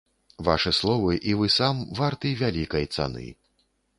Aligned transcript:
Вашы 0.45 0.71
словы 0.77 1.11
і 1.33 1.35
вы 1.41 1.49
сам 1.57 1.83
варты 2.01 2.33
вялікай 2.41 2.85
цаны. 2.97 3.29